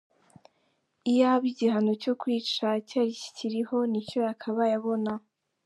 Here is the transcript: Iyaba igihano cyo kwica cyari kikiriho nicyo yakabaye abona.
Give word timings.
Iyaba 1.11 1.45
igihano 1.51 1.91
cyo 2.03 2.13
kwica 2.21 2.67
cyari 2.87 3.11
kikiriho 3.21 3.77
nicyo 3.91 4.19
yakabaye 4.27 4.73
abona. 4.79 5.13